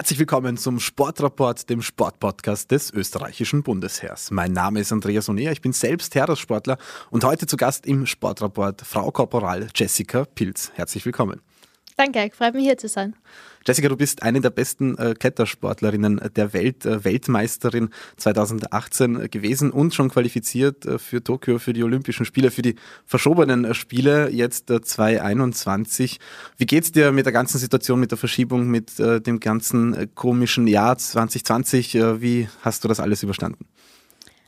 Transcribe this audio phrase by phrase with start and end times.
[0.00, 4.30] Herzlich willkommen zum Sportrapport, dem Sportpodcast des österreichischen Bundesheers.
[4.30, 6.78] Mein Name ist Andreas Onea, ich bin selbst Heeressportler
[7.10, 10.72] und heute zu Gast im Sportrapport Frau Korporal Jessica Pilz.
[10.74, 11.42] Herzlich willkommen.
[11.96, 13.14] Danke, freut mich hier zu sein.
[13.66, 19.94] Jessica, du bist eine der besten äh, Klettersportlerinnen der Welt, äh, Weltmeisterin 2018 gewesen und
[19.94, 24.70] schon qualifiziert äh, für Tokio, für die Olympischen Spiele, für die verschobenen äh, Spiele, jetzt
[24.70, 26.18] äh, 2021.
[26.56, 30.06] Wie geht's dir mit der ganzen Situation, mit der Verschiebung, mit äh, dem ganzen äh,
[30.14, 31.96] komischen Jahr 2020?
[31.96, 33.66] Äh, wie hast du das alles überstanden?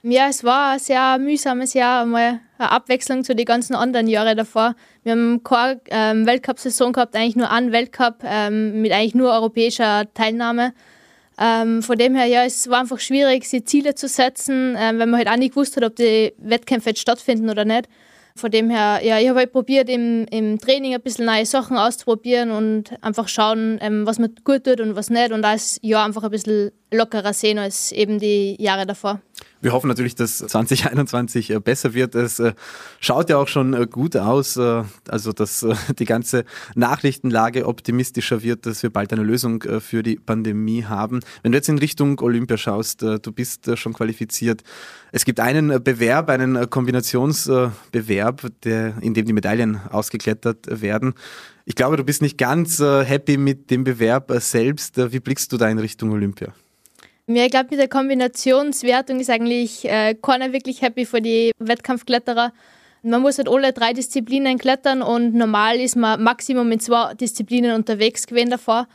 [0.04, 4.36] Ja, es war ein sehr mühsames Jahr, mal eine Abwechslung zu den ganzen anderen Jahren
[4.36, 4.74] davor.
[5.02, 10.12] Wir haben keine ähm, Weltcup-Saison gehabt, eigentlich nur einen Weltcup ähm, mit eigentlich nur europäischer
[10.14, 10.72] Teilnahme.
[11.38, 15.06] Ähm, von dem her, ja, es war einfach schwierig, sich Ziele zu setzen, ähm, weil
[15.06, 17.88] man halt auch nicht gewusst hat, ob die Wettkämpfe jetzt stattfinden oder nicht.
[18.34, 21.76] Von dem her, ja, ich habe halt probiert, im, im Training ein bisschen neue Sachen
[21.76, 25.32] auszuprobieren und einfach schauen, ähm, was mir gut tut und was nicht.
[25.32, 29.20] Und da ist ja einfach ein bisschen lockerer sehen als eben die Jahre davor.
[29.62, 32.16] Wir hoffen natürlich, dass 2021 äh, besser wird.
[32.16, 32.52] Es äh,
[32.98, 35.64] schaut ja auch schon äh, gut aus, also dass
[35.98, 41.20] die ganze Nachrichtenlage optimistischer wird, dass wir bald eine Lösung für die Pandemie haben.
[41.42, 44.62] Wenn du jetzt in Richtung Olympia schaust, du bist schon qualifiziert.
[45.12, 51.14] Es gibt einen Bewerb, einen Kombinationsbewerb, der, in dem die Medaillen ausgeklettert werden.
[51.64, 54.96] Ich glaube, du bist nicht ganz happy mit dem Bewerb selbst.
[55.12, 56.52] Wie blickst du da in Richtung Olympia?
[57.34, 62.52] Ja, ich glaube, mit der Kombinationswertung ist eigentlich äh, keiner wirklich happy für die Wettkampfkletterer.
[63.02, 67.74] Man muss halt alle drei Disziplinen klettern und normal ist man Maximum mit zwei Disziplinen
[67.74, 68.86] unterwegs gewesen davor.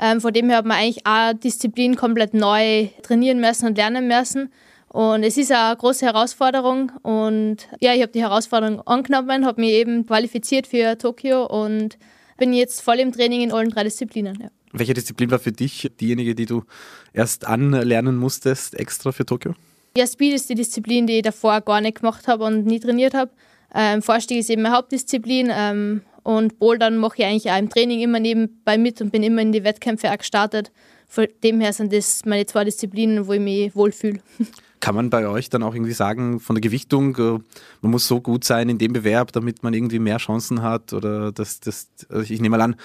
[0.00, 4.08] Ähm, von dem her hat man eigentlich eine Disziplin komplett neu trainieren müssen und lernen
[4.08, 4.50] müssen.
[4.88, 6.92] Und es ist eine große Herausforderung.
[7.02, 11.98] Und ja, ich habe die Herausforderung angenommen, habe mich eben qualifiziert für Tokio und
[12.38, 14.38] bin jetzt voll im Training in allen drei Disziplinen.
[14.40, 14.48] Ja.
[14.72, 16.64] Welche Disziplin war für dich diejenige, die du
[17.12, 19.54] erst anlernen musstest, extra für Tokio?
[19.96, 23.12] Ja, Speed ist die Disziplin, die ich davor gar nicht gemacht habe und nie trainiert
[23.12, 23.30] habe.
[23.74, 28.00] Ähm, Vorstieg ist eben meine Hauptdisziplin ähm, und Bouldern mache ich eigentlich auch im Training
[28.00, 30.70] immer nebenbei mit und bin immer in die Wettkämpfe auch gestartet.
[31.08, 34.20] Von dem her sind das meine zwei Disziplinen, wo ich mich wohlfühle.
[34.80, 37.38] Kann man bei euch dann auch irgendwie sagen, von der Gewichtung, äh,
[37.82, 40.92] man muss so gut sein in dem Bewerb, damit man irgendwie mehr Chancen hat?
[40.92, 42.76] Oder das, das, also ich nehme mal an,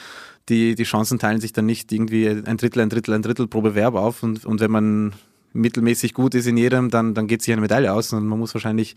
[0.49, 3.61] die, die Chancen teilen sich dann nicht irgendwie ein Drittel, ein Drittel, ein Drittel pro
[3.61, 4.21] Bewerb auf.
[4.21, 5.13] Und, und wenn man
[5.53, 8.13] mittelmäßig gut ist in jedem, dann, dann geht sich eine Medaille aus.
[8.13, 8.95] Und man muss wahrscheinlich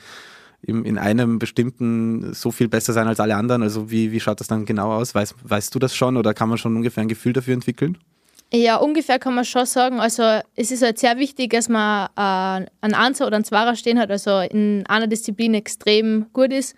[0.63, 3.63] in, in einem bestimmten so viel besser sein als alle anderen.
[3.63, 5.15] Also wie, wie schaut das dann genau aus?
[5.15, 7.99] Weißt, weißt du das schon oder kann man schon ungefähr ein Gefühl dafür entwickeln?
[8.53, 10.01] Ja, ungefähr kann man schon sagen.
[10.01, 10.23] Also
[10.57, 14.11] es ist halt sehr wichtig, dass man äh, einen Einser oder einen Zweier stehen hat,
[14.11, 16.75] also in einer Disziplin extrem gut ist,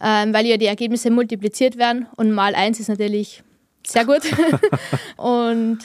[0.00, 3.42] ähm, weil ja die Ergebnisse multipliziert werden und mal eins ist natürlich
[3.84, 4.22] sehr gut.
[5.16, 5.78] und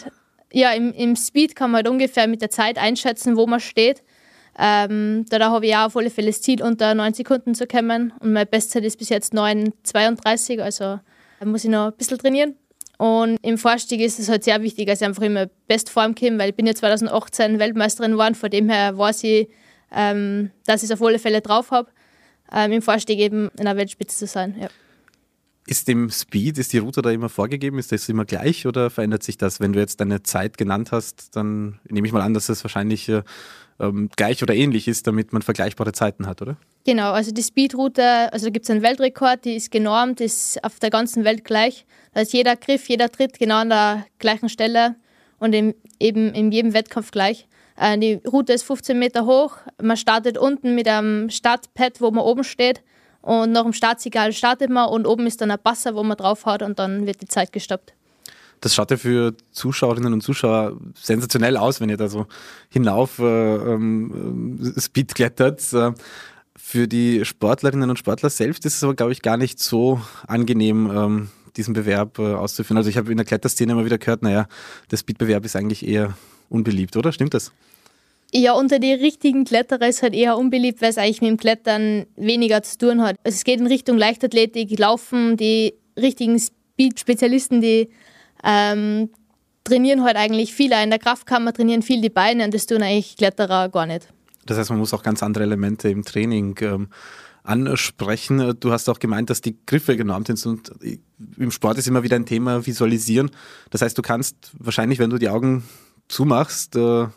[0.53, 4.03] ja, im, im Speed kann man halt ungefähr mit der Zeit einschätzen, wo man steht.
[4.57, 8.13] Ähm, da, habe ich auch auf alle Fälle das Ziel, unter 9 Sekunden zu kommen.
[8.19, 10.99] Und meine Bestzeit ist bis jetzt 9,32, also
[11.43, 12.55] muss ich noch ein bisschen trainieren.
[12.97, 16.49] Und im Vorstieg ist es halt sehr wichtig, dass ich einfach immer Bestform komme, weil
[16.49, 19.49] ich bin ja 2018 Weltmeisterin geworden, von dem her weiß ich,
[19.91, 21.89] ähm, dass ich es auf alle Fälle drauf habe,
[22.53, 24.55] ähm, im Vorstieg eben in der Weltspitze zu sein.
[24.59, 24.69] Ja.
[25.67, 27.79] Ist dem Speed, ist die Route da immer vorgegeben?
[27.79, 29.59] Ist das immer gleich oder verändert sich das?
[29.59, 33.09] Wenn du jetzt deine Zeit genannt hast, dann nehme ich mal an, dass es wahrscheinlich
[33.09, 33.23] äh,
[33.79, 36.57] ähm, gleich oder ähnlich ist, damit man vergleichbare Zeiten hat, oder?
[36.85, 40.79] Genau, also die Speedroute, also da gibt es einen Weltrekord, die ist genormt, ist auf
[40.79, 41.85] der ganzen Welt gleich.
[42.13, 44.95] Da ist jeder Griff, jeder Tritt genau an der gleichen Stelle
[45.39, 47.47] und in, eben in jedem Wettkampf gleich.
[47.77, 49.57] Äh, die Route ist 15 Meter hoch.
[49.81, 52.81] Man startet unten mit einem Startpad, wo man oben steht.
[53.21, 56.61] Und nach dem Startsignal startet man und oben ist dann ein Passer, wo man draufhaut
[56.61, 57.94] und dann wird die Zeit gestoppt.
[58.65, 62.25] Das schaut ja für Zuschauerinnen und Zuschauer sensationell aus, wenn ihr da so
[62.71, 65.71] hinauf äh, ähm, Speed klettert.
[65.71, 65.91] Äh,
[66.57, 70.89] für die Sportlerinnen und Sportler selbst ist es aber, glaube ich, gar nicht so angenehm,
[70.91, 72.77] ähm, diesen Bewerb äh, auszuführen.
[72.77, 74.47] Also ich habe in der Kletterszene immer wieder gehört, naja,
[74.89, 76.17] der Speedbewerb ist eigentlich eher
[76.49, 77.11] unbeliebt, oder?
[77.11, 77.51] Stimmt das?
[78.33, 82.07] Ja, unter die richtigen Kletterer ist halt eher unbeliebt, weil es eigentlich mit dem Klettern
[82.15, 83.17] weniger zu tun hat.
[83.23, 87.89] Also es geht in Richtung Leichtathletik, Laufen, die richtigen Speed-Spezialisten, die
[88.43, 89.09] ähm,
[89.63, 90.73] trainieren halt eigentlich viel.
[90.73, 94.07] Auch in der Kraftkammer trainieren viel die Beine und das tun eigentlich Kletterer gar nicht.
[94.45, 96.89] Das heißt, man muss auch ganz andere Elemente im Training ähm,
[97.43, 98.55] ansprechen.
[98.59, 100.71] Du hast auch gemeint, dass die Griffe genormt sind und
[101.37, 103.31] im Sport ist immer wieder ein Thema Visualisieren.
[103.69, 105.63] Das heißt, du kannst wahrscheinlich, wenn du die Augen
[106.07, 107.07] zumachst äh,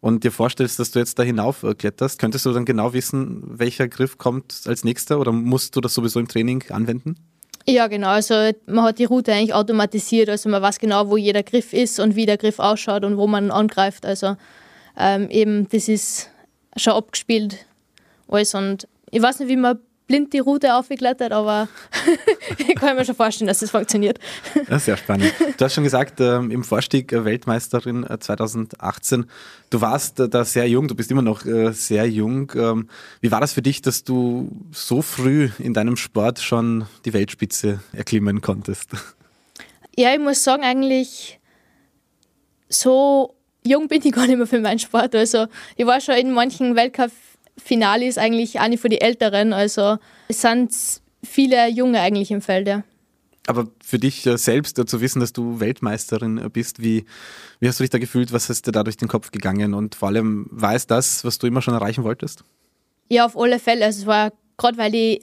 [0.00, 3.42] und dir vorstellst, dass du jetzt da hinauf äh, kletterst, könntest du dann genau wissen,
[3.58, 7.16] welcher Griff kommt als nächster oder musst du das sowieso im Training anwenden?
[7.70, 8.08] Ja, genau.
[8.08, 10.30] Also man hat die Route eigentlich automatisiert.
[10.30, 13.26] Also man weiß genau, wo jeder Griff ist und wie der Griff ausschaut und wo
[13.26, 14.06] man angreift.
[14.06, 14.36] Also
[14.96, 16.30] ähm, eben, das ist
[16.78, 17.66] schon abgespielt
[18.26, 18.54] alles.
[18.54, 21.68] Und ich weiß nicht, wie man blind die Route aufgeklettert, aber
[22.58, 24.18] ich kann mir schon vorstellen, dass das funktioniert.
[24.66, 25.32] Das ist sehr spannend.
[25.56, 29.20] Du hast schon gesagt, ähm, im Vorstieg äh, Weltmeisterin 2018.
[29.20, 29.26] Äh,
[29.70, 32.50] du warst äh, da sehr jung, du bist immer noch äh, sehr jung.
[32.56, 32.88] Ähm,
[33.20, 37.80] wie war das für dich, dass du so früh in deinem Sport schon die Weltspitze
[37.92, 38.90] erklimmen konntest?
[39.96, 41.38] Ja, ich muss sagen, eigentlich
[42.68, 43.34] so
[43.64, 45.14] jung bin ich gar nicht mehr für meinen Sport.
[45.14, 45.46] Also
[45.76, 47.10] ich war schon in manchen Weltcup
[47.62, 49.52] Finale ist eigentlich eine von den Älteren.
[49.52, 50.72] Also es sind
[51.22, 52.82] viele Junge eigentlich im Feld, ja.
[53.46, 57.06] Aber für dich äh, selbst zu wissen, dass du Weltmeisterin äh, bist, wie,
[57.60, 58.32] wie hast du dich da gefühlt?
[58.32, 59.72] Was ist dir da durch den Kopf gegangen?
[59.72, 62.44] Und vor allem, war es das, was du immer schon erreichen wolltest?
[63.08, 63.86] Ja, auf alle Fälle.
[63.86, 65.22] Also es war gerade, weil die,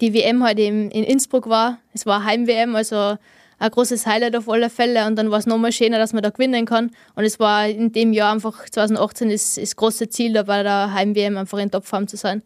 [0.00, 1.78] die WM heute halt in Innsbruck war.
[1.92, 3.18] Es war Heim-WM, also
[3.58, 6.30] ein großes Highlight auf alle Fälle und dann war es nochmal schöner, dass man da
[6.30, 6.90] gewinnen kann.
[7.14, 10.92] Und es war in dem Jahr einfach, 2018 ist das große Ziel, da bei der
[10.92, 12.42] Heim-WM einfach in Topform zu sein.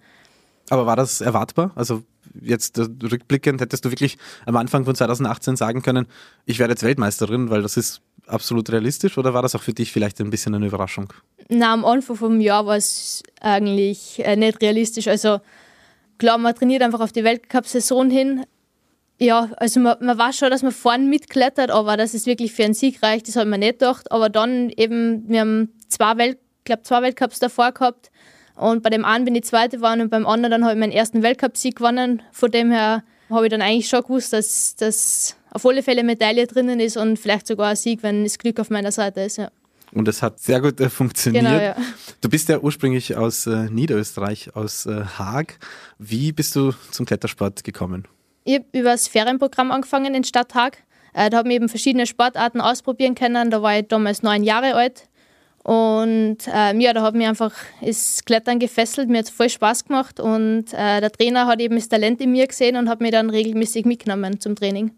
[0.69, 1.73] Aber war das erwartbar?
[1.75, 2.05] Also
[2.41, 6.07] jetzt äh, rückblickend, hättest du wirklich am Anfang von 2018 sagen können,
[6.47, 9.91] ich werde jetzt Weltmeisterin, weil das ist absolut realistisch oder war das auch für dich
[9.91, 11.12] vielleicht ein bisschen eine Überraschung?
[11.49, 15.09] Na, am Anfang vom Jahr war es eigentlich äh, nicht realistisch.
[15.09, 15.41] Also
[16.19, 18.45] klar, man trainiert einfach auf die Weltcup-Saison hin,
[19.21, 22.65] ja, also man, man weiß schon, dass man vorne mitklettert, aber dass es wirklich für
[22.65, 24.11] einen Sieg reicht, das hat man nicht gedacht.
[24.11, 28.11] Aber dann eben, wir haben zwei, Welt, glaub, zwei Weltcups davor gehabt
[28.57, 30.93] und bei dem einen bin ich Zweite geworden und beim anderen dann habe ich meinen
[30.93, 32.23] ersten Weltcup-Sieg gewonnen.
[32.33, 36.47] Von dem her habe ich dann eigentlich schon gewusst, dass, dass auf alle Fälle Medaille
[36.47, 39.37] drinnen ist und vielleicht sogar ein Sieg, wenn das Glück auf meiner Seite ist.
[39.37, 39.51] Ja.
[39.93, 41.45] Und es hat sehr gut äh, funktioniert.
[41.45, 41.77] Genau, ja.
[42.21, 45.59] Du bist ja ursprünglich aus äh, Niederösterreich, aus äh, Haag.
[45.99, 48.07] Wie bist du zum Klettersport gekommen?
[48.50, 50.79] Ich habe über das Ferienprogramm angefangen in Stadt Haag.
[51.14, 53.49] Äh, da habe ich eben verschiedene Sportarten ausprobieren können.
[53.49, 55.08] Da war ich damals neun Jahre alt.
[55.62, 60.19] Und ähm, ja, da hat mir einfach das Klettern gefesselt, mir hat voll Spaß gemacht
[60.19, 63.29] und äh, der Trainer hat eben das Talent in mir gesehen und hat mich dann
[63.29, 64.93] regelmäßig mitgenommen zum Training.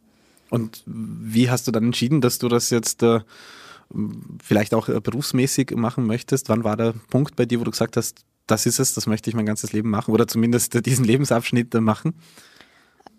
[0.50, 3.20] Und wie hast du dann entschieden, dass du das jetzt äh,
[4.42, 6.48] vielleicht auch äh, berufsmäßig machen möchtest?
[6.48, 9.28] Wann war der Punkt bei dir, wo du gesagt hast, das ist es, das möchte
[9.28, 12.14] ich mein ganzes Leben machen oder zumindest diesen Lebensabschnitt äh, machen?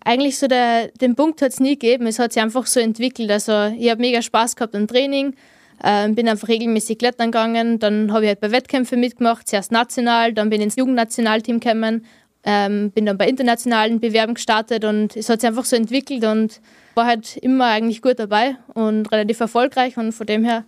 [0.06, 2.08] Eigentlich so der, den Punkt hat es nie gegeben.
[2.08, 3.32] Es hat sich einfach so entwickelt.
[3.32, 5.36] Also ich habe mega Spaß gehabt am Training,
[5.82, 7.80] äh, bin einfach regelmäßig klettern gegangen.
[7.80, 12.06] Dann habe ich halt bei Wettkämpfen mitgemacht, zuerst national, dann bin ich ins Jugendnationalteam gekommen,
[12.44, 16.60] ähm, bin dann bei internationalen Bewerben gestartet und es hat sich einfach so entwickelt und
[16.96, 20.66] war halt immer eigentlich gut dabei und relativ erfolgreich und von dem her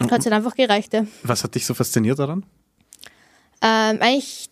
[0.00, 0.94] hat es halt einfach gereicht.
[0.94, 1.04] Ja.
[1.24, 2.44] Was hat dich so fasziniert daran?
[3.60, 4.48] Ähm, eigentlich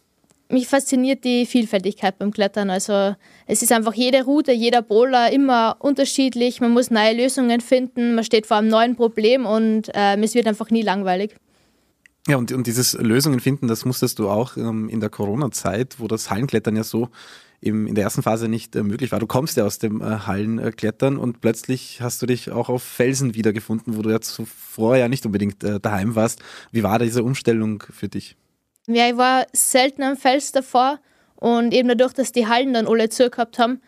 [0.48, 2.70] mich fasziniert die Vielfältigkeit beim Klettern.
[2.70, 3.14] Also
[3.46, 6.60] es ist einfach jede Route, jeder Bowler immer unterschiedlich.
[6.60, 10.46] Man muss neue Lösungen finden, man steht vor einem neuen Problem und äh, es wird
[10.46, 11.37] einfach nie langweilig.
[12.28, 16.08] Ja, und, und dieses Lösungen finden, das musstest du auch ähm, in der Corona-Zeit, wo
[16.08, 17.08] das Hallenklettern ja so
[17.60, 19.20] im, in der ersten Phase nicht äh, möglich war.
[19.20, 23.34] Du kommst ja aus dem äh, Hallenklettern und plötzlich hast du dich auch auf Felsen
[23.34, 26.42] wiedergefunden, wo du ja zuvor ja nicht unbedingt äh, daheim warst.
[26.72, 28.37] Wie war diese Umstellung für dich?
[28.87, 30.99] Ja, ich war selten am Fels davor
[31.37, 33.81] und eben dadurch, dass die Hallen dann alle zugehabt haben,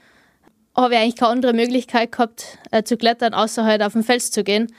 [0.76, 4.31] habe ich eigentlich keine andere Möglichkeit gehabt äh, zu klettern, außer halt auf den Fels
[4.31, 4.73] zu gehen.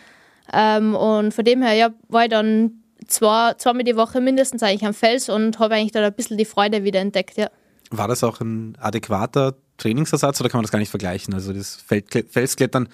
[0.53, 4.85] Ähm, und von dem her ja, war ich dann zwei, zweimal die Woche mindestens eigentlich
[4.85, 7.37] am Fels und habe eigentlich da ein bisschen die Freude wieder entdeckt.
[7.37, 7.49] Ja.
[7.91, 11.33] War das auch ein adäquater Trainingsersatz oder kann man das gar nicht vergleichen?
[11.33, 11.83] Also das
[12.29, 12.89] Felsklettern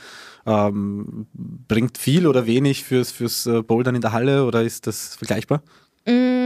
[0.46, 5.16] ähm, bringt viel oder wenig fürs, fürs äh, Bouldern in der Halle oder ist das
[5.16, 5.64] vergleichbar?
[6.06, 6.45] Mm,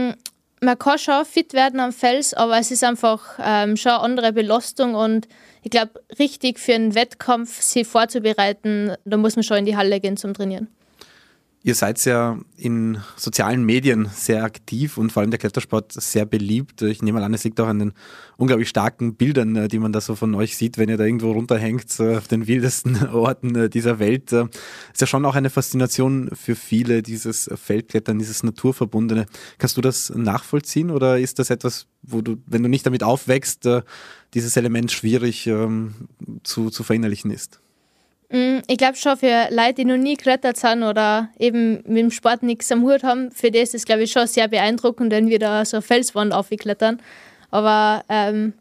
[0.60, 4.32] man kann schon fit werden am Fels, aber es ist einfach ähm, schon eine andere
[4.32, 5.26] Belastung und
[5.62, 10.00] ich glaube, richtig für einen Wettkampf sich vorzubereiten, da muss man schon in die Halle
[10.00, 10.68] gehen zum Trainieren.
[11.62, 16.80] Ihr seid ja in sozialen Medien sehr aktiv und vor allem der Klettersport sehr beliebt.
[16.80, 17.92] Ich nehme mal an, es liegt auch an den
[18.38, 21.32] unglaublich starken Bildern, äh, die man da so von euch sieht, wenn ihr da irgendwo
[21.32, 24.32] runterhängt äh, auf den wildesten Orten äh, dieser Welt.
[24.32, 29.26] Ist ja schon auch eine Faszination für viele, dieses Feldklettern, dieses Naturverbundene.
[29.58, 33.68] Kannst du das nachvollziehen oder ist das etwas, wo du, wenn du nicht damit aufwächst,
[34.32, 36.08] dieses Element schwierig ähm,
[36.42, 37.60] zu, zu verinnerlichen ist?
[38.30, 42.10] Mm, ich glaube schon für Leute, die noch nie geklettert sind oder eben mit dem
[42.10, 45.28] Sport nichts am Hut haben, für die ist es, glaube ich, schon sehr beeindruckend, wenn
[45.28, 47.00] wir da so Felswand aufklettern.
[47.50, 48.52] Aber ähm,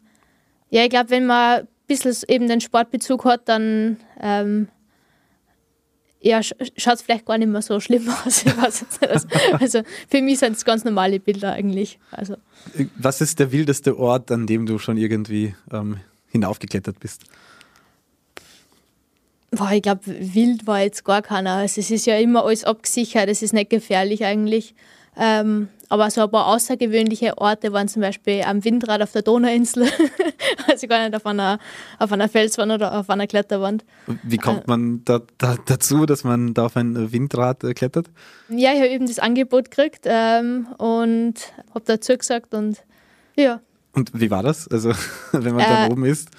[0.72, 4.70] ja, ich glaube, wenn man ein bisschen eben den Sportbezug hat, dann ähm,
[6.22, 8.44] ja, schaut es vielleicht gar nicht mehr so schlimm aus.
[8.60, 8.86] Also,
[9.60, 12.00] also für mich sind es ganz normale Bilder eigentlich.
[12.12, 12.36] Also.
[12.98, 15.98] Was ist der wildeste Ort, an dem du schon irgendwie ähm,
[16.28, 17.24] hinaufgeklettert bist?
[19.52, 21.54] Boah, ich glaube, wild war jetzt gar keiner.
[21.54, 24.76] Also es ist ja immer alles abgesichert, es ist nicht gefährlich eigentlich.
[25.18, 29.88] Ähm, aber so ein paar außergewöhnliche Orte waren zum Beispiel am Windrad auf der Donauinsel,
[30.68, 31.58] also gar nicht auf einer,
[31.98, 33.84] auf einer Felswand oder auf einer Kletterwand.
[34.22, 38.12] Wie kommt man da, da, dazu, dass man da auf ein Windrad äh, klettert?
[38.50, 41.34] Ja, ich habe eben das Angebot gekriegt ähm, und
[41.74, 42.84] habe dazu gesagt und
[43.36, 43.60] ja.
[43.94, 44.92] Und wie war das, also
[45.32, 46.30] wenn man äh, da oben ist?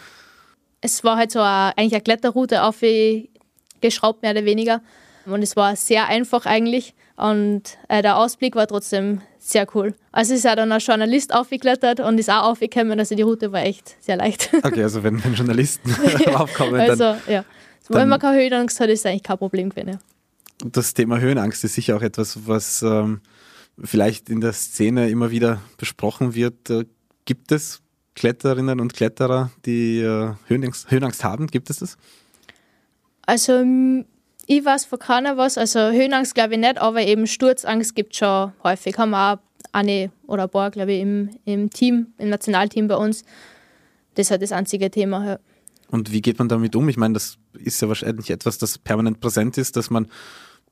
[0.81, 4.83] Es war halt so eine, eigentlich eine Kletterroute aufgeschraubt, mehr oder weniger.
[5.27, 6.95] Und es war sehr einfach eigentlich.
[7.17, 9.95] Und äh, der Ausblick war trotzdem sehr cool.
[10.13, 13.63] Also ist ja dann ein Journalist aufgeklettert und ist auch aufgekommen, also die Route war
[13.63, 14.51] echt sehr leicht.
[14.63, 15.95] Okay, also wenn, wenn Journalisten
[16.35, 16.91] aufkommen, dann...
[16.91, 17.45] Also ja,
[17.89, 19.91] wenn man keine Höhenangst hat, ist es eigentlich kein Problem gewesen.
[19.91, 19.99] Ja.
[20.65, 23.21] Das Thema Höhenangst ist sicher auch etwas, was ähm,
[23.83, 26.71] vielleicht in der Szene immer wieder besprochen wird.
[26.71, 26.85] Äh,
[27.25, 27.81] gibt es
[28.15, 31.47] Kletterinnen und Kletterer, die äh, Höhenangst, Höhenangst haben?
[31.47, 31.97] Gibt es das?
[33.23, 33.65] Also
[34.47, 38.19] ich weiß von keiner was, also Höhenangst glaube ich nicht, aber eben Sturzangst gibt es
[38.19, 38.99] schon häufig.
[38.99, 39.39] Haben wir auch
[39.73, 43.25] eine oder ein paar, glaube ich, im, im Team, im Nationalteam bei uns.
[44.15, 45.25] Das ist halt das einzige Thema.
[45.25, 45.39] Ja.
[45.91, 46.89] Und wie geht man damit um?
[46.89, 50.09] Ich meine, das ist ja wahrscheinlich etwas, das permanent präsent ist, dass man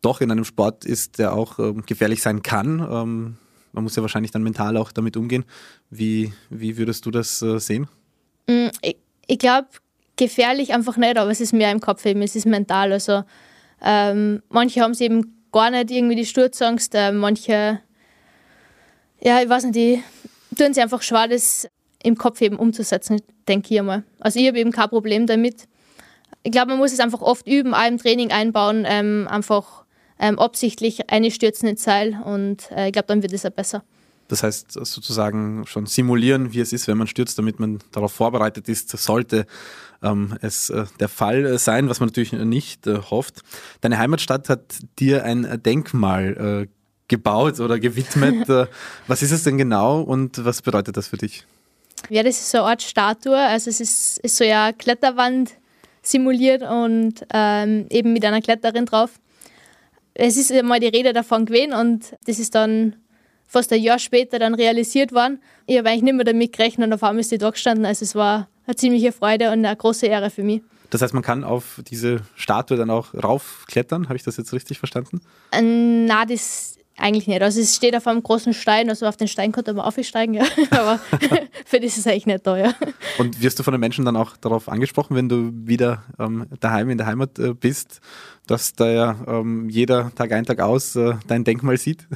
[0.02, 2.80] doch in einem Sport ist, der auch ähm, gefährlich sein kann.
[2.80, 3.36] Ähm,
[3.72, 5.44] man muss ja wahrscheinlich dann mental auch damit umgehen.
[5.90, 7.88] Wie, wie würdest du das äh, sehen?
[8.46, 8.96] Mm, ich,
[9.26, 9.68] ich glaube,
[10.16, 12.92] gefährlich einfach nicht, aber es ist mehr im Kopf eben, es ist mental.
[12.92, 13.24] Also
[13.82, 17.80] ähm, manche haben es eben gar nicht irgendwie die Sturzangst, äh, manche,
[19.20, 20.02] ja, ich weiß nicht, die
[20.56, 21.68] tun sich einfach schwer, das
[22.02, 24.04] im Kopf eben umzusetzen, denke ich einmal.
[24.20, 25.66] Also ich habe eben kein Problem damit.
[26.42, 29.84] Ich glaube, man muss es einfach oft üben, auch im Training einbauen, ähm, einfach
[30.18, 33.84] ähm, absichtlich einstürzen ins Seil und äh, ich glaube, dann wird es auch besser.
[34.28, 38.68] Das heißt sozusagen schon simulieren, wie es ist, wenn man stürzt, damit man darauf vorbereitet
[38.68, 39.46] ist, sollte
[40.02, 43.42] ähm, es äh, der Fall sein, was man natürlich nicht äh, hofft.
[43.80, 48.48] Deine Heimatstadt hat dir ein Denkmal äh, gebaut oder gewidmet.
[48.48, 48.66] Äh,
[49.06, 51.44] was ist es denn genau und was bedeutet das für dich?
[52.08, 53.36] Ja, das ist so eine Art Statue.
[53.36, 55.52] Also es ist, ist so ja Kletterwand
[56.02, 59.10] simuliert und ähm, eben mit einer Kletterin drauf.
[60.20, 62.96] Es ist mal die Rede davon gewesen und das ist dann
[63.46, 65.40] fast ein Jahr später dann realisiert worden.
[65.66, 67.86] Ich habe eigentlich nicht mehr damit gerechnet und auf einmal ist die da gestanden.
[67.86, 70.60] Also es war eine ziemliche Freude und eine große Ehre für mich.
[70.90, 74.08] Das heißt, man kann auf diese Statue dann auch raufklettern.
[74.08, 75.20] Habe ich das jetzt richtig verstanden?
[75.52, 77.42] Äh, na, das eigentlich nicht.
[77.42, 80.44] Also es steht auf einem großen Stein, also auf den Stein konnte man aufsteigen, ja.
[80.70, 80.98] aber
[81.64, 82.74] für das ist es eigentlich nicht ja.
[83.18, 86.90] Und wirst du von den Menschen dann auch darauf angesprochen, wenn du wieder ähm, daheim
[86.90, 88.00] in der Heimat äh, bist,
[88.46, 92.06] dass da ja ähm, jeder Tag ein, Tag aus äh, dein Denkmal sieht?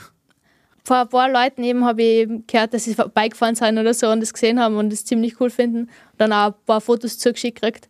[0.85, 4.21] vor ein paar Leuten eben habe ich gehört, dass sie vorbeigefahren sind oder so und
[4.21, 5.83] das gesehen haben und das ziemlich cool finden.
[5.83, 7.89] Und dann auch ein paar Fotos zugeschickt gekriegt.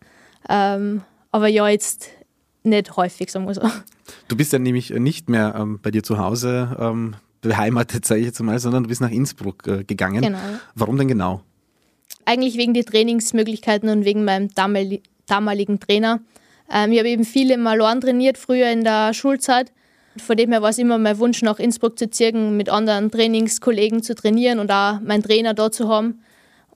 [0.48, 2.10] Ähm, aber ja, jetzt
[2.64, 3.62] nicht häufig, sagen wir so.
[4.28, 8.26] Du bist ja nämlich nicht mehr ähm, bei dir zu Hause ähm, beheimatet, sage ich
[8.26, 10.22] jetzt mal, sondern du bist nach Innsbruck äh, gegangen.
[10.22, 10.38] Genau.
[10.74, 11.42] Warum denn genau?
[12.24, 14.50] Eigentlich wegen der Trainingsmöglichkeiten und wegen meinem
[15.26, 16.20] damaligen Trainer.
[16.70, 19.72] Ähm, ich habe eben viele Maloren trainiert, früher in der Schulzeit
[20.16, 24.02] von dem her war es immer mein Wunsch, nach Innsbruck zu ziehen, mit anderen Trainingskollegen
[24.02, 26.22] zu trainieren und auch meinen Trainer dort zu haben.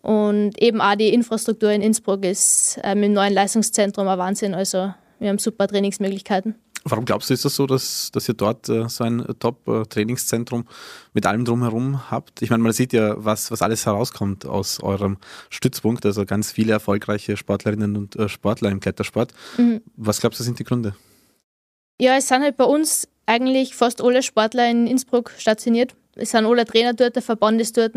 [0.00, 4.55] Und eben auch die Infrastruktur in Innsbruck ist mit dem neuen Leistungszentrum ein Wahnsinn.
[4.55, 6.56] Also wir haben super Trainingsmöglichkeiten.
[6.88, 10.66] Warum glaubst du, ist das so, dass, dass ihr dort äh, so ein Top-Trainingszentrum
[11.14, 12.42] mit allem drumherum habt?
[12.42, 15.16] Ich meine, man sieht ja, was, was alles herauskommt aus eurem
[15.50, 19.32] Stützpunkt, also ganz viele erfolgreiche Sportlerinnen und äh, Sportler im Klettersport.
[19.58, 19.82] Mhm.
[19.96, 20.94] Was glaubst du, sind die Gründe?
[22.00, 25.96] Ja, es sind halt bei uns eigentlich fast alle Sportler in Innsbruck stationiert.
[26.14, 27.96] Es sind alle Trainer dort, der Verband ist dort.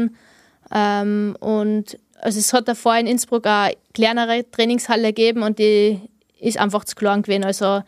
[0.71, 6.01] Ähm, und also es hat davor in Innsbruck eine kleinere Trainingshalle gegeben und die
[6.39, 7.43] ist einfach zu klein gewesen.
[7.43, 7.81] Also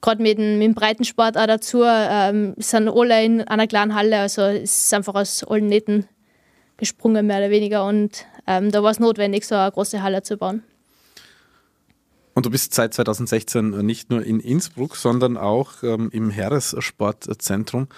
[0.00, 4.18] gerade mit, dem, mit dem Breitensport auch dazu ähm, sind alle in einer kleinen Halle.
[4.18, 6.06] Also es ist einfach aus allen Nähten
[6.76, 7.86] gesprungen, mehr oder weniger.
[7.86, 10.62] Und ähm, da war es notwendig, so eine große Halle zu bauen.
[12.34, 17.88] Und du bist seit 2016 nicht nur in Innsbruck, sondern auch ähm, im Heeressportzentrum.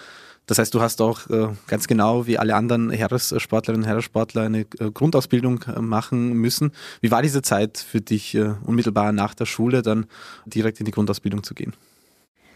[0.48, 4.60] Das heißt, du hast auch äh, ganz genau wie alle anderen Heeressportlerinnen und Heeressportler eine
[4.60, 6.72] äh, Grundausbildung äh, machen müssen.
[7.02, 10.06] Wie war diese Zeit für dich, unmittelbar nach der Schule dann
[10.46, 11.74] direkt in die Grundausbildung zu gehen?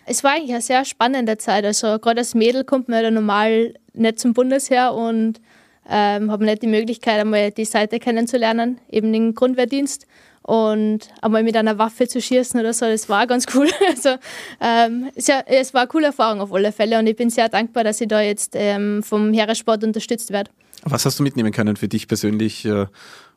[0.07, 1.65] Es war eigentlich eine sehr spannende Zeit.
[1.65, 5.41] Also gerade als Mädel kommt man ja normal nicht zum Bundesheer und
[5.89, 10.07] ähm, habe nicht die Möglichkeit, einmal die Seite kennenzulernen, eben den Grundwehrdienst.
[10.43, 13.69] Und einmal mit einer Waffe zu schießen oder so, das war ganz cool.
[13.89, 14.17] Also
[14.61, 17.49] ähm, es, ja, es war eine coole Erfahrung auf alle Fälle und ich bin sehr
[17.49, 20.51] dankbar, dass ich da jetzt ähm, vom Heeressport unterstützt werde.
[20.85, 22.87] Was hast du mitnehmen können für dich persönlich, äh,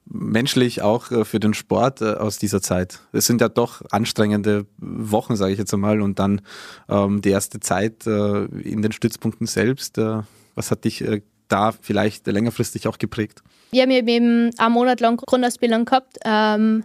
[0.05, 2.99] menschlich auch äh, für den Sport äh, aus dieser Zeit?
[3.11, 6.41] Es sind ja doch anstrengende Wochen, sage ich jetzt einmal, und dann
[6.89, 9.97] ähm, die erste Zeit äh, in den Stützpunkten selbst.
[9.97, 10.21] Äh,
[10.55, 13.43] was hat dich äh, da vielleicht längerfristig auch geprägt?
[13.71, 16.17] Ja, wir haben eben einen Monat lang Grundausbildung gehabt.
[16.23, 16.83] Ähm,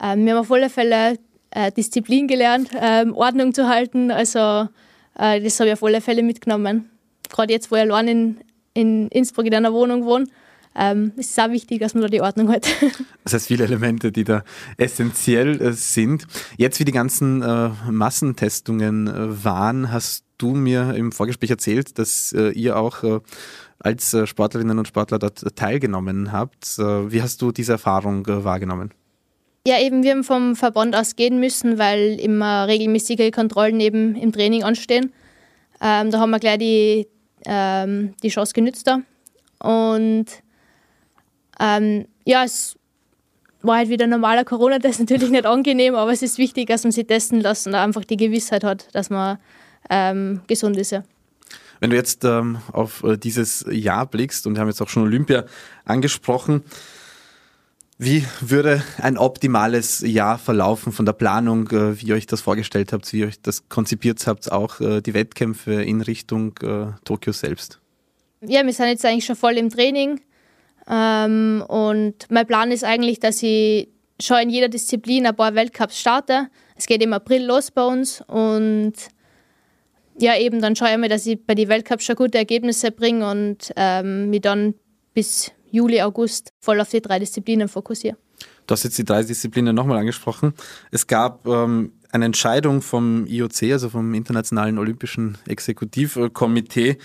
[0.00, 1.18] äh, wir haben auf alle Fälle
[1.50, 4.10] äh, Disziplin gelernt, ähm, Ordnung zu halten.
[4.10, 4.68] Also
[5.18, 6.90] äh, das habe ich auf alle Fälle mitgenommen.
[7.28, 8.40] Gerade jetzt, wo ich allein in,
[8.74, 10.26] in Innsbruck in einer Wohnung wohne,
[10.74, 12.68] ähm, ist es auch wichtig, dass man da die Ordnung hat.
[13.24, 14.42] Das heißt, viele Elemente, die da
[14.78, 16.26] essentiell äh, sind.
[16.56, 22.32] Jetzt, wie die ganzen äh, Massentestungen äh, waren, hast du mir im Vorgespräch erzählt, dass
[22.32, 23.20] äh, ihr auch äh,
[23.80, 26.78] als äh, Sportlerinnen und Sportler dort teilgenommen habt.
[26.78, 28.94] wie hast du diese Erfahrung wahrgenommen?
[29.68, 34.32] Ja, eben, wir haben vom Verband aus gehen müssen, weil immer regelmäßige Kontrollen eben im
[34.32, 35.12] Training anstehen.
[35.82, 37.06] Ähm, da haben wir gleich die,
[37.44, 39.00] ähm, die Chance genützt da.
[39.58, 40.24] Und
[41.60, 42.78] ähm, ja, es
[43.60, 47.06] war halt wieder normaler Corona-Test, natürlich nicht angenehm, aber es ist wichtig, dass man sich
[47.06, 49.36] testen lässt und einfach die Gewissheit hat, dass man
[49.90, 50.92] ähm, gesund ist.
[50.92, 51.02] Ja.
[51.80, 55.02] Wenn du jetzt ähm, auf äh, dieses Jahr blickst, und wir haben jetzt auch schon
[55.02, 55.44] Olympia
[55.84, 56.62] angesprochen,
[57.98, 62.92] wie würde ein optimales Jahr verlaufen von der Planung, äh, wie ihr euch das vorgestellt
[62.92, 67.32] habt, wie ihr euch das konzipiert habt, auch äh, die Wettkämpfe in Richtung äh, Tokio
[67.32, 67.80] selbst?
[68.40, 70.20] Ja, wir sind jetzt eigentlich schon voll im Training.
[70.88, 73.88] Ähm, und mein Plan ist eigentlich, dass ich
[74.20, 76.48] schon in jeder Disziplin ein paar Weltcups starte.
[76.76, 78.94] Es geht im April los bei uns und
[80.20, 83.28] ja, eben dann schaue ich mal, dass ich bei den Weltcups schon gute Ergebnisse bringe
[83.28, 84.74] und ähm, mich dann
[85.14, 88.16] bis Juli, August voll auf die drei Disziplinen fokussiere.
[88.66, 90.52] Du hast jetzt die drei Disziplinen nochmal angesprochen.
[90.90, 96.98] Es gab ähm, eine Entscheidung vom IOC, also vom Internationalen Olympischen Exekutivkomitee,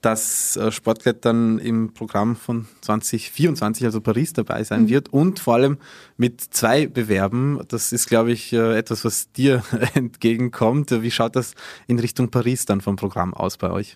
[0.00, 4.88] dass äh, Sportklettern im Programm von 2024, also Paris, dabei sein mhm.
[4.88, 5.78] wird und vor allem
[6.16, 7.60] mit zwei Bewerben.
[7.68, 9.62] Das ist, glaube ich, äh, etwas, was dir
[9.94, 10.90] entgegenkommt.
[11.02, 11.54] Wie schaut das
[11.86, 13.94] in Richtung Paris dann vom Programm aus bei euch?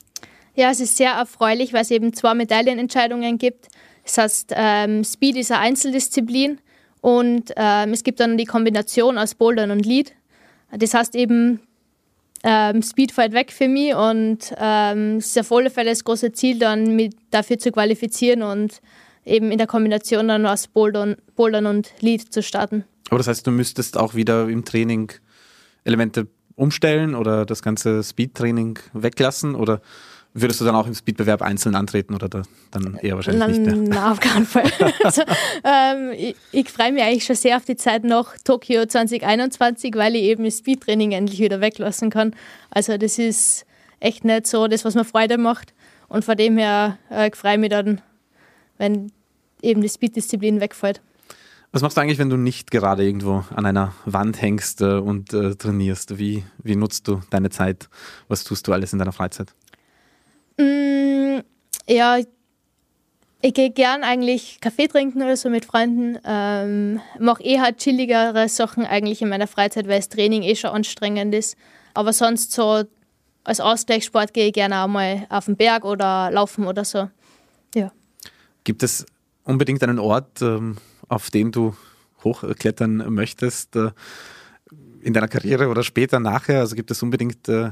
[0.55, 3.69] Ja, es ist sehr erfreulich, weil es eben zwei Medaillenentscheidungen gibt.
[4.09, 6.59] Das heißt, ähm, Speed ist eine Einzeldisziplin
[7.03, 10.15] und ähm, es gibt dann die Kombination aus Bouldern und Lead.
[10.73, 11.61] Das heißt eben,
[12.43, 16.33] ähm, Speed fällt weg für mich und ähm, es ist auf alle Fälle das große
[16.33, 18.81] Ziel, dann mich dafür zu qualifizieren und
[19.27, 22.85] eben in der Kombination dann aus Bouldern, Bouldern und Lead zu starten.
[23.11, 25.13] Aber das heißt, du müsstest auch wieder im Training
[25.85, 29.83] Elemente umstellen oder das ganze Speed-Training weglassen oder
[30.41, 33.61] Würdest du dann auch im Speedbewerb einzeln antreten oder da, dann eher wahrscheinlich na, nicht
[33.61, 33.77] mehr?
[33.77, 34.71] Nein, auf keinen Fall.
[35.05, 35.23] also,
[35.65, 40.17] ähm, ich, ich freue mich eigentlich schon sehr auf die Zeit nach Tokio 2021, weil
[40.17, 42.35] ich eben das Speedtraining endlich wieder weglassen kann.
[42.71, 43.65] Also das ist
[44.01, 45.75] echt nicht so das, was mir Freude macht.
[46.09, 48.01] Und von dem her äh, freue ich mich dann,
[48.79, 49.13] wenn
[49.63, 51.01] eben die Speed-Disziplin wegfällt.
[51.71, 55.35] Was machst du eigentlich, wenn du nicht gerade irgendwo an einer Wand hängst äh, und
[55.35, 56.19] äh, trainierst?
[56.19, 57.91] Wie, wie nutzt du deine Zeit?
[58.29, 59.53] Was tust du alles in deiner Freizeit?
[60.59, 61.41] Mm,
[61.89, 62.19] ja,
[63.41, 66.19] ich gehe gern eigentlich Kaffee trinken oder so mit Freunden.
[66.25, 70.71] Ähm, mache eher halt chilligere Sachen eigentlich in meiner Freizeit, weil das Training eh schon
[70.71, 71.57] anstrengend ist.
[71.95, 72.85] Aber sonst so
[73.45, 77.09] als Ausgleichssport gehe ich gerne auch mal auf den Berg oder laufen oder so.
[77.75, 77.93] Ja.
[78.65, 79.07] Gibt es
[79.45, 80.77] unbedingt einen Ort, ähm,
[81.09, 81.75] auf dem du
[82.25, 83.91] hochklettern möchtest äh,
[85.01, 86.61] in deiner Karriere oder später nachher?
[86.61, 87.71] Also gibt es unbedingt äh,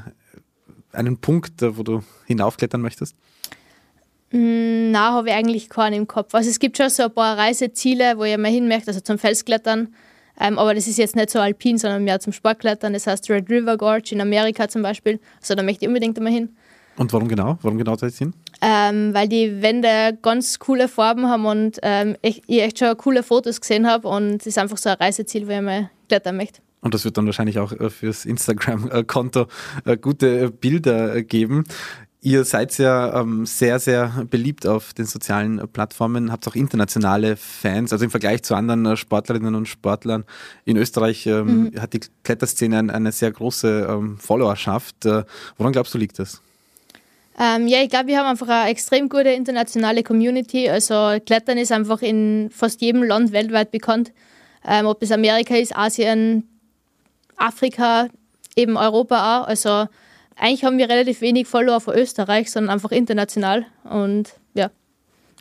[0.97, 3.17] einen Punkt, äh, wo du hinaufklettern möchtest?
[4.33, 6.35] Mm, na, habe ich eigentlich keinen im Kopf.
[6.35, 9.19] Also es gibt schon so ein paar Reiseziele, wo ich mal hin möchte, also zum
[9.19, 9.95] Felsklettern.
[10.39, 12.93] Ähm, aber das ist jetzt nicht so alpin, sondern mehr zum Sportklettern.
[12.93, 15.21] Das heißt Red River Gorge in Amerika zum Beispiel.
[15.41, 16.51] Also da möchte ich unbedingt immer hin.
[16.97, 17.59] Und warum genau?
[17.63, 18.33] Warum genau da jetzt hin?
[18.63, 23.23] Ähm, weil die Wände ganz coole Farben haben und ähm, ich, ich echt schon coole
[23.23, 26.61] Fotos gesehen habe und es ist einfach so ein Reiseziel, wo ich mal klettern möchte.
[26.81, 29.47] Und das wird dann wahrscheinlich auch äh, fürs Instagram-Konto
[29.85, 31.65] äh, gute Bilder äh, geben.
[32.27, 37.93] Ihr seid ja ähm, sehr, sehr beliebt auf den sozialen Plattformen, habt auch internationale Fans.
[37.93, 40.25] Also im Vergleich zu anderen Sportlerinnen und Sportlern
[40.65, 41.81] in Österreich ähm, mhm.
[41.81, 45.07] hat die Kletterszene eine, eine sehr große ähm, Followerschaft.
[45.07, 45.23] Äh,
[45.57, 46.43] woran glaubst du, liegt das?
[47.39, 50.69] Ähm, ja, ich glaube, wir haben einfach eine extrem gute internationale Community.
[50.69, 54.13] Also Klettern ist einfach in fast jedem Land weltweit bekannt.
[54.67, 56.49] Ähm, ob es Amerika ist, Asien,
[57.37, 58.09] Afrika,
[58.57, 59.47] eben Europa auch.
[59.47, 59.87] Also
[60.37, 63.67] eigentlich haben wir relativ wenig Follower von Österreich, sondern einfach international.
[63.85, 64.71] Und ja,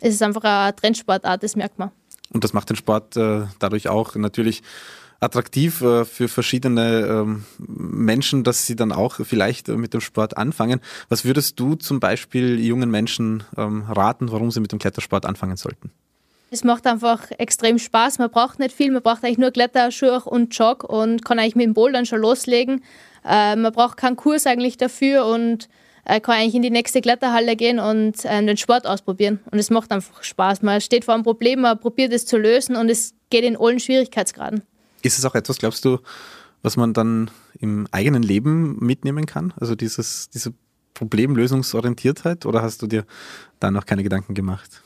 [0.00, 1.90] es ist einfach eine Trendsportart, das merkt man.
[2.30, 4.62] Und das macht den Sport äh, dadurch auch natürlich
[5.20, 10.36] attraktiv äh, für verschiedene ähm, Menschen, dass sie dann auch vielleicht äh, mit dem Sport
[10.36, 10.80] anfangen.
[11.08, 15.56] Was würdest du zum Beispiel jungen Menschen ähm, raten, warum sie mit dem Klettersport anfangen
[15.56, 15.90] sollten?
[16.50, 18.18] Es macht einfach extrem Spaß.
[18.18, 18.92] Man braucht nicht viel.
[18.92, 22.84] Man braucht eigentlich nur Kletterschuhe und Jog und kann eigentlich mit dem Bouldern schon loslegen.
[23.24, 25.68] Äh, man braucht keinen Kurs eigentlich dafür und
[26.04, 29.40] äh, kann eigentlich in die nächste Kletterhalle gehen und äh, den Sport ausprobieren.
[29.50, 30.62] Und es macht einfach Spaß.
[30.62, 33.80] Man steht vor einem Problem, man probiert es zu lösen und es geht in allen
[33.80, 34.62] Schwierigkeitsgraden.
[35.02, 35.98] Ist es auch etwas, glaubst du,
[36.62, 39.52] was man dann im eigenen Leben mitnehmen kann?
[39.58, 40.54] Also dieses, diese
[40.94, 43.04] Problemlösungsorientiertheit oder hast du dir
[43.60, 44.82] da noch keine Gedanken gemacht?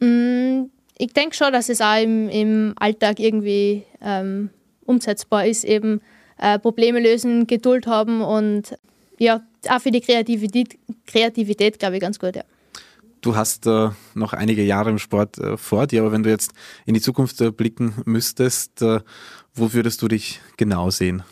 [0.00, 0.64] Mm,
[0.98, 4.50] ich denke schon, dass es auch im, im Alltag irgendwie ähm,
[4.84, 6.00] umsetzbar ist, eben
[6.38, 8.78] äh, Probleme lösen, Geduld haben und
[9.18, 12.44] ja, auch für die Kreativität, Kreativität glaube ich, ganz gut, ja.
[13.22, 16.52] Du hast äh, noch einige Jahre im Sport äh, vor dir, aber wenn du jetzt
[16.84, 19.00] in die Zukunft äh, blicken müsstest, äh,
[19.54, 21.24] wo würdest du dich genau sehen?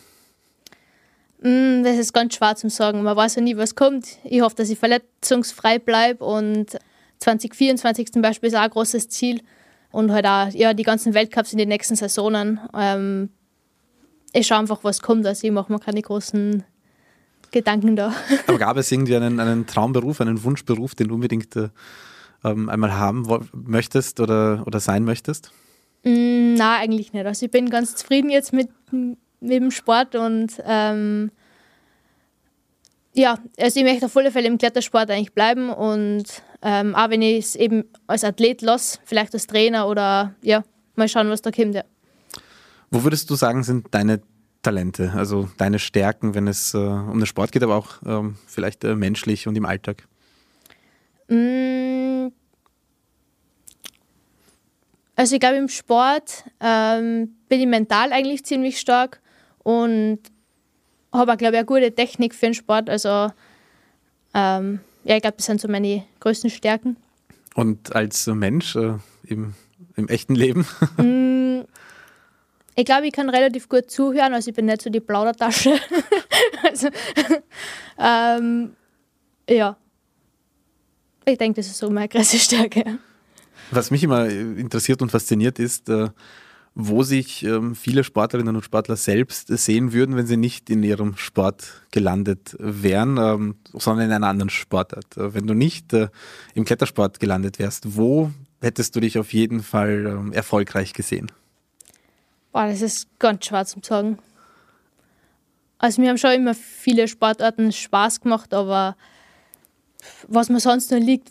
[1.41, 3.03] Mm, das ist ganz schwer zu sagen.
[3.03, 4.07] Man weiß ja nie, was kommt.
[4.23, 6.77] Ich hoffe, dass ich verletzungsfrei bleibe und
[7.19, 9.41] 2024 zum Beispiel ist auch ein großes Ziel.
[9.91, 12.59] Und halt auch ja, die ganzen Weltcups in den nächsten Saisonen.
[12.73, 13.29] Ähm,
[14.33, 15.25] ich schaue einfach, was kommt.
[15.25, 16.63] Also ich mache mir keine großen
[17.51, 18.13] Gedanken da.
[18.47, 21.69] Aber gab es irgendwie einen, einen Traumberuf, einen Wunschberuf, den du unbedingt äh,
[22.43, 25.51] ähm, einmal haben möchtest oder, oder sein möchtest?
[26.03, 27.25] Mm, nein, eigentlich nicht.
[27.25, 31.31] Also ich bin ganz zufrieden jetzt mit, mit dem Sport und ähm,
[33.13, 36.25] ja, also ich möchte auf alle Fälle im Klettersport eigentlich bleiben und
[36.65, 40.63] ähm, auch wenn ich es eben als Athlet lasse, vielleicht als Trainer oder ja,
[40.95, 41.75] mal schauen, was da kommt.
[41.75, 41.83] Ja.
[42.89, 44.21] Wo würdest du sagen, sind deine
[44.63, 48.83] Talente, also deine Stärken, wenn es äh, um den Sport geht, aber auch ähm, vielleicht
[48.83, 50.07] äh, menschlich und im Alltag?
[51.27, 52.29] Mm.
[55.15, 59.21] Also ich glaube, im Sport ähm, bin ich mental eigentlich ziemlich stark
[59.59, 60.17] und
[61.13, 62.89] habe glaube ich, eine gute Technik für den Sport.
[62.89, 63.31] Also
[64.33, 66.97] ähm, ja, ich glaube, das sind so meine größten Stärken.
[67.53, 69.53] Und als Mensch äh, im,
[69.95, 70.67] im echten Leben?
[70.97, 71.61] Mm,
[72.75, 75.73] ich glaube, ich kann relativ gut zuhören, also ich bin nicht so die Plaudertasche.
[76.63, 76.89] also,
[77.97, 78.75] ähm,
[79.49, 79.77] ja.
[81.25, 82.99] Ich denke, das ist so meine große Stärke.
[83.71, 86.09] Was mich immer interessiert und fasziniert ist, äh,
[86.75, 91.15] wo sich ähm, viele Sportlerinnen und Sportler selbst sehen würden, wenn sie nicht in ihrem
[91.15, 95.15] Sport gelandet wären, ähm, sondern in einer anderen Sportart.
[95.15, 96.09] Äh, wenn du nicht äh,
[96.53, 101.31] im Klettersport gelandet wärst, wo hättest du dich auf jeden Fall ähm, erfolgreich gesehen?
[102.51, 104.19] Boah, das ist ganz schwer zu sagen.
[105.77, 108.97] Also mir haben schon immer viele Sportarten Spaß gemacht, aber
[110.27, 111.29] was mir sonst noch liegt,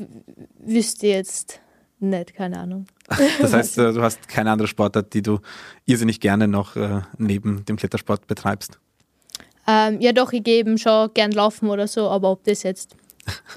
[0.59, 1.61] wüsste ich jetzt
[2.01, 2.87] nicht, keine Ahnung.
[3.41, 5.41] Das heißt, äh, du hast keine andere Sportart, die du
[5.85, 8.79] irrsinnig gerne noch äh, neben dem Klettersport betreibst?
[9.67, 12.97] Ähm, ja doch, ich gehe eben schon gern laufen oder so, aber ob das jetzt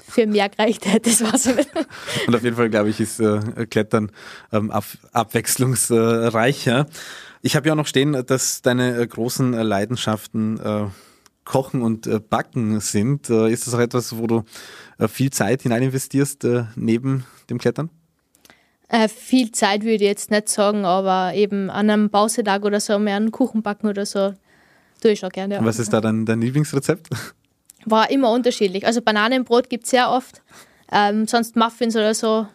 [0.08, 1.70] für mehr gereicht hätte, das ich nicht.
[2.26, 4.10] Und auf jeden Fall, glaube ich, ist äh, Klettern
[4.52, 6.86] ähm, ab, abwechslungsreicher.
[7.42, 10.86] Ich habe ja auch noch stehen, dass deine großen Leidenschaften äh,
[11.44, 13.30] Kochen und äh, Backen sind.
[13.30, 14.44] Ist das auch etwas, wo du
[15.06, 17.90] viel Zeit hinein investierst neben dem Klettern?
[19.08, 23.16] Viel Zeit würde ich jetzt nicht sagen, aber eben an einem Pausetag oder so mehr
[23.16, 24.34] einen Kuchen backen oder so
[25.00, 25.56] tue ich auch gerne.
[25.56, 25.64] Ja.
[25.64, 27.08] Was ist da dein, dein Lieblingsrezept?
[27.84, 28.86] War immer unterschiedlich.
[28.86, 30.42] Also Bananenbrot gibt es sehr oft,
[30.92, 32.46] ähm, sonst Muffins oder so.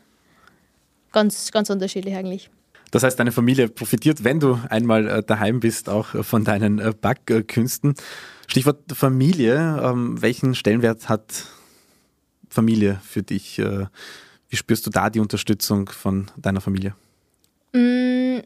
[1.11, 2.49] Ganz, ganz unterschiedlich eigentlich.
[2.91, 6.79] Das heißt, deine Familie profitiert, wenn du einmal äh, daheim bist, auch äh, von deinen
[6.79, 7.95] äh, Backkünsten.
[8.47, 9.81] Stichwort Familie.
[9.83, 11.45] Ähm, welchen Stellenwert hat
[12.49, 13.61] Familie für dich?
[14.53, 16.93] Wie spürst du da die Unterstützung von deiner Familie?
[17.71, 18.41] Mm,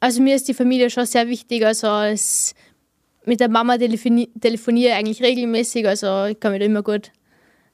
[0.00, 1.64] also mir ist die Familie schon sehr wichtig.
[1.64, 1.88] Also
[3.24, 5.88] mit der Mama telefoni telefoniere ich eigentlich regelmäßig.
[5.88, 7.10] Also ich kann mich da immer gut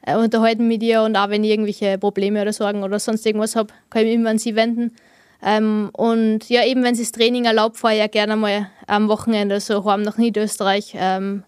[0.07, 3.75] unterhalten mit ihr und auch wenn ich irgendwelche Probleme oder Sorgen oder sonst irgendwas habe,
[3.90, 4.95] kann ich mich immer an sie wenden.
[5.42, 9.09] Ähm, und ja, eben wenn es das Training erlaubt, fahre ich ja gerne mal am
[9.09, 10.92] Wochenende so heim nach Niederösterreich.
[10.95, 11.42] Ähm,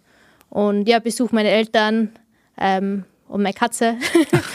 [0.51, 2.11] und ja, besuche meine Eltern
[2.59, 3.97] ähm, und meine Katze.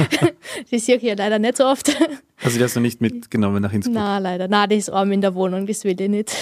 [0.71, 1.89] die sehe ich ja leider nicht so oft.
[2.41, 3.95] Also die hast du nicht mitgenommen nach Innsbruck?
[3.95, 4.47] Nein, leider.
[4.47, 6.35] Nein, die ist arm in der Wohnung, das will ich nicht.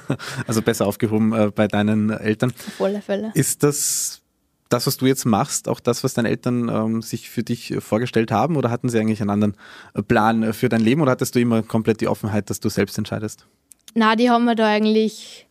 [0.46, 2.50] also besser aufgehoben äh, bei deinen Eltern.
[2.50, 3.30] Auf alle Fälle.
[3.34, 4.22] Ist das
[4.68, 8.30] das, was du jetzt machst, auch das, was deine Eltern ähm, sich für dich vorgestellt
[8.30, 8.56] haben?
[8.56, 9.54] Oder hatten sie eigentlich einen anderen
[9.94, 12.98] äh, Plan für dein Leben oder hattest du immer komplett die Offenheit, dass du selbst
[12.98, 13.46] entscheidest?
[13.94, 15.47] Na, die haben mir da eigentlich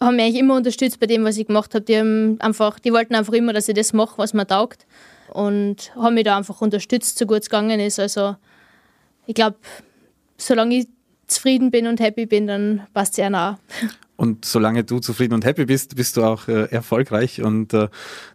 [0.00, 1.84] haben mich eigentlich immer unterstützt bei dem, was ich gemacht habe.
[1.84, 4.86] Die haben einfach, die wollten einfach immer, dass ich das mache, was mir taugt.
[5.32, 7.98] Und haben mich da einfach unterstützt, so gut es gegangen ist.
[7.98, 8.36] Also
[9.26, 9.56] ich glaube,
[10.36, 10.88] solange ich
[11.26, 13.58] zufrieden bin und happy bin, dann passt es ja nah.
[14.16, 17.42] Und solange du zufrieden und happy bist, bist du auch äh, erfolgreich.
[17.42, 17.88] Und äh,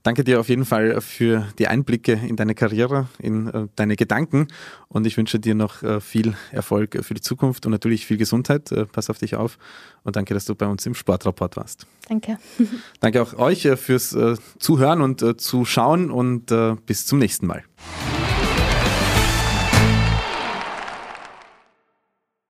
[0.04, 4.48] danke dir auf jeden Fall für die Einblicke in deine Karriere, in äh, deine Gedanken.
[4.88, 8.72] Und ich wünsche dir noch äh, viel Erfolg für die Zukunft und natürlich viel Gesundheit.
[8.72, 9.58] Äh, pass auf dich auf.
[10.04, 11.88] Und danke, dass du bei uns im Sportrapport warst.
[12.08, 12.38] Danke.
[13.00, 14.16] danke auch euch äh, fürs
[14.60, 16.54] Zuhören und Zuschauen und
[16.86, 17.64] bis zum nächsten Mal.